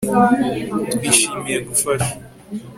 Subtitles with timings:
[0.91, 2.13] Twishimiye gufasha